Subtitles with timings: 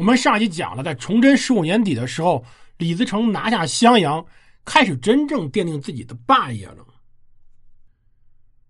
[0.00, 2.42] 我们上一集讲了，在崇祯十五年底的时候，
[2.78, 4.24] 李自成拿下襄阳，
[4.64, 6.86] 开始真正奠定自己的霸业了。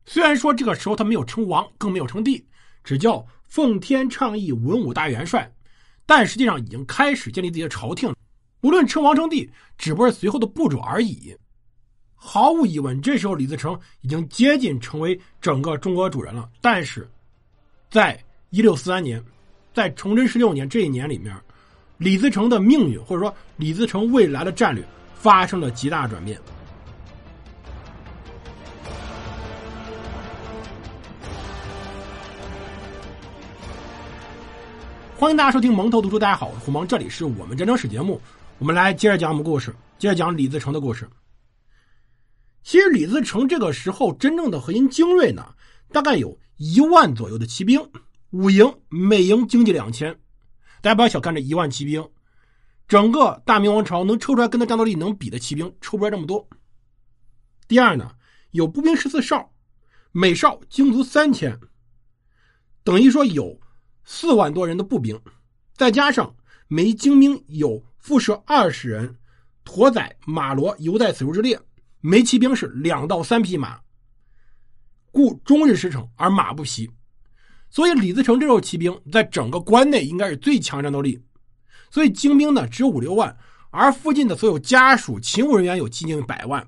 [0.04, 2.44] 虽然说这个时候他没有称王，更没有称帝，
[2.82, 5.48] 只叫奉天倡义文武大元帅，
[6.04, 8.12] 但实际上已经开始建立自己的朝廷。
[8.62, 11.32] 无论称王称帝，只不过是随后的步骤而已。
[12.16, 16.50] 毫无疑问，这时候李自成已经接近成为整个中国主人了。
[16.60, 17.08] 但是，
[17.88, 19.24] 在一六四三年。
[19.72, 21.34] 在崇祯十六年这一年里面，
[21.96, 24.84] 李自成的命运或者说李自成未来的战略
[25.14, 26.40] 发生了极大转变。
[35.16, 38.20] 欢迎大家收听蒙头读书，大家好，我是胡蒙，这里是我们战争史节目，
[38.58, 41.08] 我们来接着讲我们故事，接着讲李自成的故事。
[42.64, 45.54] 其实李自成这个时候真正的核心精锐呢，
[45.92, 47.80] 大概有一万左右的骑兵。
[48.30, 50.16] 五营每营经济两千，
[50.80, 52.08] 大家不要小看这一万骑兵，
[52.86, 56.48] 整个大明王朝能抽出来跟他战斗力能比的骑兵抽不出来这么多。
[57.66, 58.12] 第二呢，
[58.52, 59.52] 有步兵十四哨，
[60.12, 61.58] 每哨精卒三千，
[62.84, 63.60] 等于说有
[64.04, 65.20] 四万多人的步兵，
[65.74, 66.32] 再加上
[66.68, 69.16] 每精兵有副射二十人，
[69.64, 71.60] 驮载马骡犹在此处之列，
[72.00, 73.80] 每骑兵是两到三匹马，
[75.10, 76.88] 故终日驰骋而马不疲。
[77.70, 81.22] 所以李自成这种骑兵在整个关内应该是最强战斗力，
[81.88, 83.36] 所以精兵呢只有五六万，
[83.70, 86.66] 而附近的所有家属勤务人员有接近百万，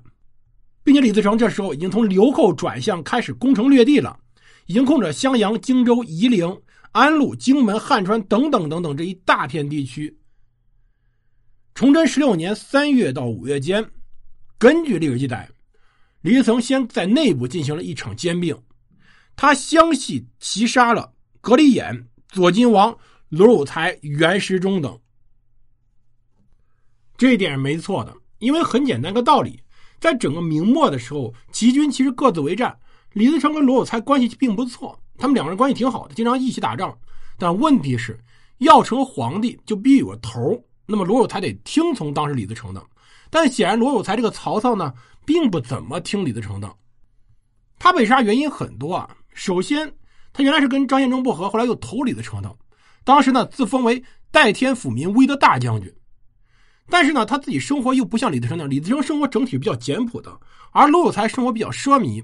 [0.81, 4.17] 并且李自成这时候已经从流寇转向开始攻城略地了，
[4.65, 6.61] 已经控制襄阳、荆州、夷陵、
[6.93, 10.17] 安陆、荆门、汉川等等等等这一大片地区。
[11.75, 13.85] 崇祯十六年三月到五月间，
[14.57, 15.49] 根据历史记载，
[16.21, 18.57] 李自成先在内部进行了一场兼并。
[19.35, 22.97] 他相继齐杀了格里衍、左金王、
[23.29, 24.99] 罗有才、袁时忠等，
[27.17, 28.15] 这一点是没错的。
[28.39, 29.61] 因为很简单一个道理，
[29.99, 32.77] 在整个明末的时候，齐军其实各自为战。
[33.13, 36.97] 李自成跟罗有才关系并不错，他们两个人关系挺好的，经常一起打仗。
[37.37, 38.19] 但问题是，
[38.57, 42.85] 要成皇帝就必须有个头那么罗有才得听从当时李自成的，
[43.29, 44.93] 但显然罗有才这个曹操呢，
[45.25, 46.75] 并不怎么听李自成的。
[47.79, 49.15] 他被杀原因很多啊。
[49.33, 49.91] 首先，
[50.31, 52.55] 他原来是跟张献忠不和，后来又投李自成的。
[53.03, 55.93] 当时呢，自封为代天府民威的大将军。
[56.89, 60.37] 但是呢，他自己生活又不像李自成那样，李自成生活整体比较简朴的，
[60.71, 62.23] 而卢有才生活比较奢靡，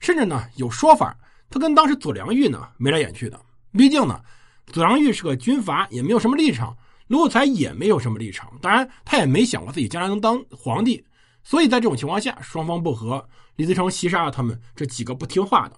[0.00, 1.16] 甚至呢，有说法
[1.50, 3.40] 他跟当时左良玉呢眉来眼去的。
[3.72, 4.20] 毕竟呢，
[4.66, 6.74] 左良玉是个军阀，也没有什么立场；
[7.08, 8.50] 卢有才也没有什么立场。
[8.62, 11.04] 当然，他也没想过自己将来能当皇帝。
[11.42, 13.24] 所以在这种情况下，双方不和，
[13.56, 15.76] 李自成袭杀了他们这几个不听话的。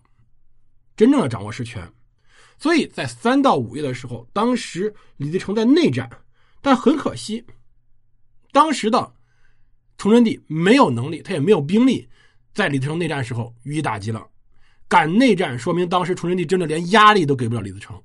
[0.99, 1.89] 真正的掌握实权，
[2.59, 6.11] 所以在三到五月的时候，当时李自成在内战，
[6.61, 7.45] 但很可惜，
[8.51, 9.15] 当时的
[9.97, 12.09] 崇祯帝没有能力，他也没有兵力，
[12.53, 14.27] 在李自成内战时候予以打击了。
[14.89, 17.97] 敢内战，说明当时崇祯帝真的连压力都给不了李自成。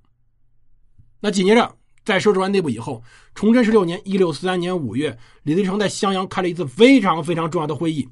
[1.20, 3.04] 那紧接着在收拾完内部以后，
[3.34, 8.08] 崇祯十六年（一六四三年五月），李自成在襄阳开了一次非常非常重要的会议，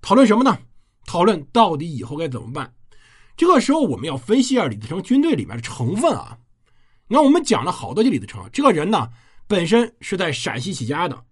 [0.00, 0.58] 讨论什么呢？
[1.04, 2.72] 讨论到底以后该怎么办。
[3.42, 6.38] 这个时候，我们要分析一下李自成军队里面的成分啊。
[7.08, 9.08] 你看，我们讲了好多集李自成这个人呢，
[9.48, 11.24] 本身是在陕西起家的，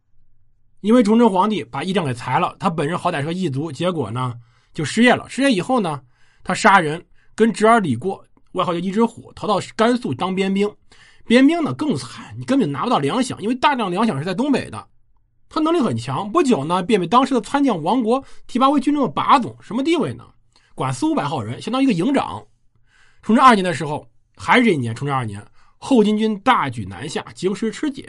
[0.81, 4.35] 因为崇祯皇帝把义将给裁了，他本人好歹是个异族，结果呢
[4.75, 5.25] 就失业了。
[5.29, 6.01] 失业以后呢，
[6.43, 7.01] 他杀人，
[7.37, 10.69] 跟侄儿李过，外号叫一只虎，逃到甘肃当边兵。
[11.27, 14.85] 边兵呢更惨，你根本拿不到粮饷，因为大量粮饷是在东北的。
[15.49, 20.25] 他能力很强，不久呢便被当时的参将王国提拔为军中的把总，什么地位呢？
[20.81, 22.43] 管四五百号人，相当于一个营长。
[23.21, 25.47] 崇祯二年的时候，还是这一年，崇祯二年，
[25.77, 28.03] 后金军大举南下，京师吃紧。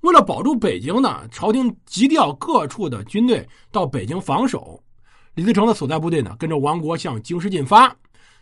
[0.00, 4.82] 为了保住北京呢，朝廷急调各处的军队到北京防守。
[5.36, 7.94] 李自成的所在部队呢，跟着王国向京师进发。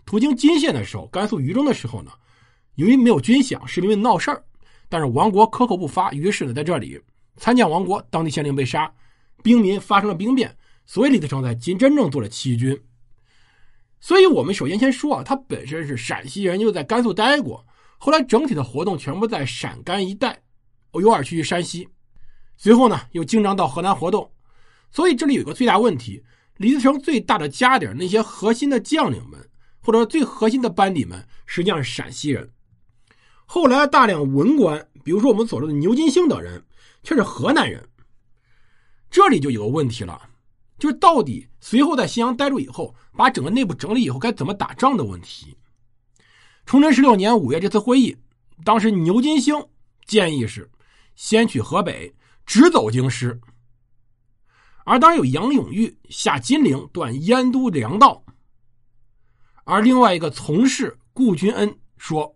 [0.06, 2.10] 途经金县的时候，甘肃榆中的时候呢，
[2.76, 4.43] 由于没有军饷，士兵们闹事儿，
[4.88, 6.11] 但是王国克扣不发。
[6.12, 6.99] 于是呢，在这里，
[7.37, 8.90] 参将王国当地县令被杀，
[9.43, 10.56] 兵民发生了兵变。
[10.87, 12.81] 所以李自成在金真正做了起义军。
[14.00, 17.67] 所以，我们首先先说啊，他本身是陕西人，又在甘肃待过，
[17.99, 20.43] 后来整体的活动全部在陕甘一带，
[20.93, 21.87] 偶尔去山西，
[22.56, 24.32] 随后呢又经常到河南活动。
[24.91, 26.25] 所以这里有个最大问题：
[26.56, 29.49] 李自成最大的家底那些核心的将领们，
[29.81, 32.50] 或者最核心的班底们，实际上是陕西人。
[33.44, 36.64] 后来大量文官，比如说我们所说的牛金星等人，
[37.02, 37.87] 却是河南人。
[39.11, 40.31] 这里就有个问题了。
[40.81, 45.55] 就是到底随后在咸阳待住以后，把整个内部整理以后该怎么打仗的问题。
[46.67, 48.17] 崇祯十六年五月这次会议，
[48.65, 49.55] 当时牛金星
[50.06, 50.69] 建议是
[51.15, 52.12] 先去河北，
[52.47, 53.38] 直走京师。
[54.85, 58.25] 而当然有杨永玉下金陵断燕都粮道，
[59.65, 62.35] 而另外一个从事顾君恩说：“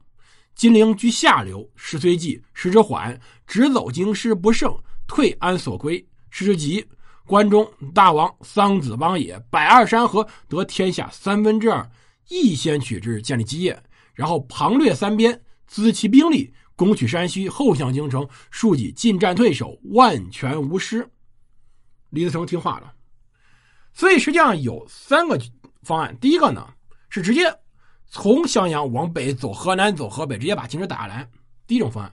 [0.55, 4.77] 金陵居下流，时虽急，时之缓，直走京师不胜，
[5.07, 6.07] 退安所归？
[6.31, 6.87] 时之急，
[7.27, 11.91] 关中大王桑梓邦也，百二山河得天下三分之二，
[12.29, 13.83] 亦先取之，建立基业，
[14.13, 21.09] 然后旁略三边，资其兵力，攻取山西，后向京城，庶几进战退守，万全无失。”
[22.11, 22.93] 李自成听话了，
[23.93, 25.41] 所以实际上有三个
[25.83, 26.17] 方案。
[26.21, 26.69] 第一个呢
[27.09, 27.53] 是直接
[28.07, 31.29] 从襄阳往北走，河南走河北，直接把京师打下来。
[31.67, 32.13] 第一种方案。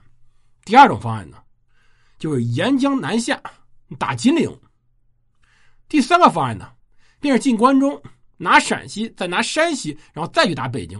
[0.64, 1.36] 第二种方案呢，
[2.18, 3.40] 就是沿江南下
[3.98, 4.50] 打金陵。
[5.92, 6.72] 第三个方案呢，
[7.20, 8.00] 便是进关中，
[8.38, 10.98] 拿陕西，再拿山西，然后再去打北京。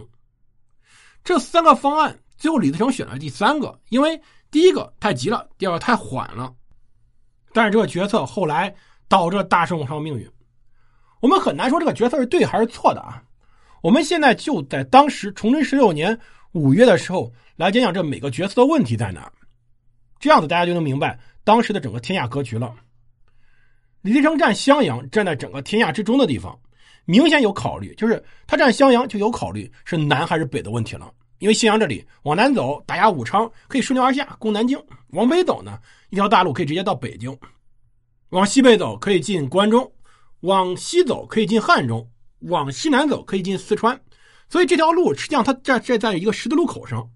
[1.23, 6.53] 这三个方案，最后李自成选了第三个，因为第一个太急了，第二个太缓了。
[7.53, 8.71] 但是这个决策后来。
[9.09, 10.27] 导致大圣上命运，
[11.19, 13.21] 我们很难说这个决策是对还是错的啊。
[13.83, 16.17] 我们现在就在当时崇祯十六年
[16.53, 19.31] 五月的时候来讲讲这每个决策的问题在哪，
[20.19, 22.73] 这样子大家就能明白当时的整个天下格局了。
[24.03, 26.59] 李自成占襄阳，站在整个天下之中的地方，
[27.05, 31.09] 明显有考虑，就是他占襄阳就有考虑是南还是北的问题了。
[31.39, 34.77] 因为襄阳这里往南走打压武昌可以顺流而下攻南京，
[35.11, 35.79] 往北走呢
[36.09, 37.33] 一条大路可以直接到北京。
[38.31, 39.89] 往西北走可以进关中，
[40.41, 42.05] 往西走可以进汉中，
[42.39, 43.97] 往西南走可以进四川，
[44.49, 47.09] 所以这条路实际上它在在在一个十字路口上。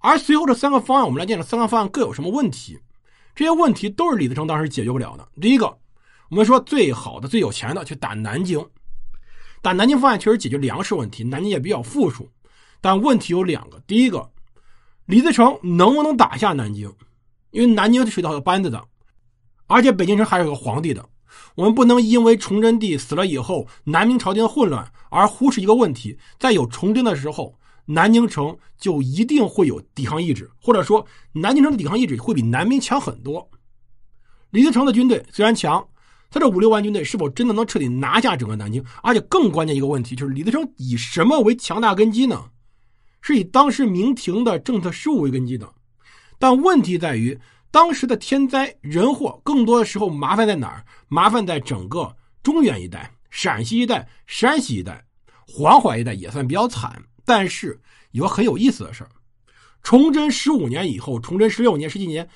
[0.00, 2.78] 而随后这三个方案，我们来见这三个方案各有什么问题？
[3.34, 5.26] 这些问题都是李自成当时解决不了的。
[5.40, 5.76] 第一个，
[6.34, 8.68] 我们说最好的、最有钱的去打南京，
[9.62, 12.28] 打南京方案确实解决粮食问题，南京也比较富庶，
[12.80, 13.78] 但问题有两个。
[13.86, 14.32] 第一个，
[15.06, 16.92] 李自成能不能打下南京？
[17.52, 18.84] 因为南京是水道有班子的。
[19.68, 21.08] 而且北京城还有个皇帝的，
[21.54, 33.48] 我们不能因为崇祯帝死了以后，南明朝廷的混乱而忽视一个问题：在有崇祯的时候，南京城就一定会有抵抗意志，或者说南京城的抵抗意志会比南明强很多。
[34.50, 35.86] 李自成的军队虽然强，
[36.34, 38.84] 他这五六万军队是否真的能彻底拿下整个南京？
[39.04, 42.44] 而且更关键一个问题就是李自成以什么为强大根基呢？
[43.20, 45.72] 是以当时明廷的政策失误为根基的。
[46.38, 47.38] 但问题在于。
[47.70, 50.84] 当时的天灾人祸，更多的时候麻烦在哪儿？
[51.08, 55.04] 麻烦在整个中原一带、陕西一带、山西一带、
[55.44, 57.02] 黄淮一带也算比较惨。
[57.24, 57.76] 但是
[58.12, 59.10] 有个很有意思的事儿：
[59.82, 62.28] 崇祯十五年以后，崇祯十六年、十几年，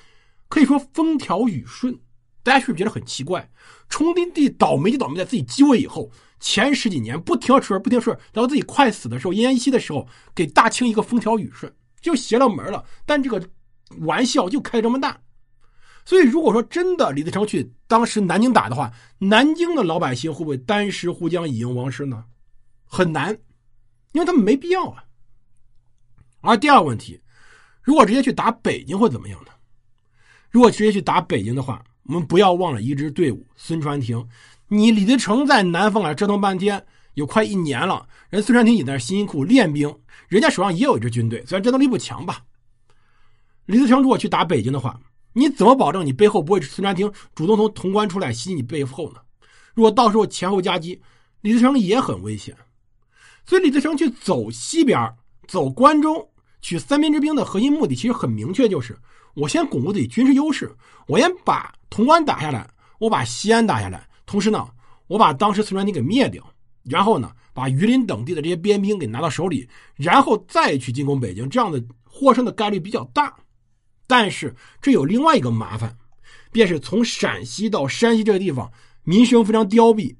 [0.49, 1.97] 可以说风调雨顺。
[2.43, 3.49] 大家是不是觉得很奇怪？
[3.89, 6.09] 崇祯帝倒霉就倒霉在自己继位以后，
[6.39, 12.83] 前十几年不停出事不停出事到自己快死的时候、奄奄一息的时候，给大清一个风调雨顺，就邪了门了。
[13.05, 13.43] 但这个
[13.99, 15.19] 玩笑就开这么大。
[16.05, 22.25] 所以，如果说真的李自成去当时南京打的话，南京的老百姓会不会单食壶浆以迎王师呢？
[22.85, 23.37] 很难，
[24.13, 25.03] 因为他们没必要啊。
[26.41, 27.21] 而第二个问题，
[27.83, 29.51] 如果直接去打北京会怎么样呢？
[30.49, 34.27] 如果直接去打北京的话，我们不要忘了一支队伍——孙传庭。
[34.67, 36.83] 你李自成在南方啊折腾半天，
[37.13, 39.95] 有快一年了，人孙传庭也在辛辛苦苦练兵，
[40.27, 42.43] 人家手上也有一支军队，虽然战斗力不强吧。
[43.67, 44.99] 李自成如果去打北京的话，
[45.33, 49.19] 你怎么保证你背后不会孙传庭主动从潼关出来袭击你背后呢？
[49.75, 50.99] 如果到时候前后夹击，
[51.41, 52.57] 李自成也很危险。
[53.45, 55.13] 所以李自成去走西边，
[55.47, 56.27] 走关中，
[56.61, 58.97] 取三边之兵的核心目的其实很明确，就是
[59.33, 60.71] 我先巩固自己军事优势，
[61.07, 64.67] 我先把潼关打下来，我把西安打下来，同时呢，
[65.07, 66.43] 我把当时孙传庭给灭掉，
[66.83, 73.35] 然后呢，把榆林等地的这些边兵给拿到手里，然后再去进攻北京，这样的获胜的概率比较大。
[74.07, 75.95] 但是这有另外一个麻烦，
[76.51, 78.71] 便是从陕西到山西这个地方，
[79.03, 80.15] 民生非常凋敝，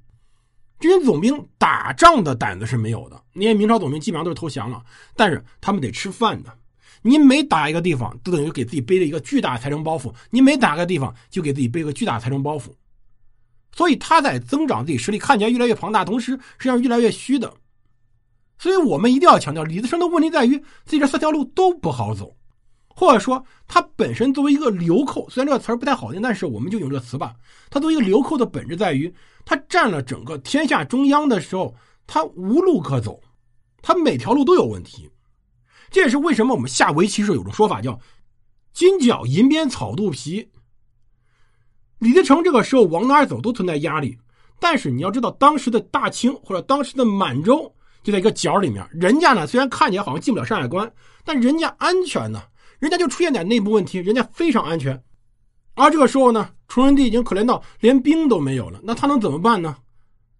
[0.79, 3.21] 这些总兵打仗的胆子是没有的。
[3.33, 4.83] 那些明朝总兵基本上都是投降了，
[5.15, 6.57] 但是他们得吃饭的。
[7.01, 12.71] 你每打一个地方，都等于给自己背了一个巨大财政包袱；你每打个地方，就给自己背个巨大财政包袱。
[13.71, 17.53] 所以他在增长自己实力，看起来越来越庞大，同时实际上越来越虚的。
[18.57, 22.35] 所以我们一定要强调，李自成的问题在于自己这三条路都不好走。
[22.99, 27.33] 或者说，他本身作为一个流寇，虽然这个词儿不太好听，但是我们就用这个词吧。
[27.69, 29.09] 他作为一个流寇的本质在于，
[29.45, 31.73] 他占了整个天下中央的时候，
[32.05, 33.17] 他无路可走，
[33.81, 35.09] 他每条路都有问题。
[35.89, 37.97] 这也是为什么我们下围棋时有种说法叫
[38.73, 40.51] “金角银边草肚皮”。
[41.99, 44.17] 李自成这个时候往哪走都存在压力，
[44.59, 50.91] 但是你要知道，当时的大清或者当时的满洲就在一个角里面，人家呢虽然看起来好像进不了山海关，
[51.23, 52.43] 但人家安全呢。
[52.79, 55.01] 人家就出现点内部问题，人家非常安全。
[55.75, 59.77] 而这个时候呢，崇祯帝已经可怜到连兵都没有了，那他能怎么办呢？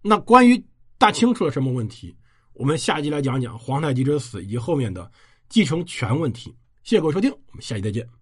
[0.02, 0.62] 那关于
[0.98, 2.14] 大清出了什么问题，
[2.54, 5.10] 我们下集来讲讲皇太极之死以及后面的
[5.48, 6.54] 继承权问题。
[6.82, 8.19] 谢谢各位收听，我们下期再见。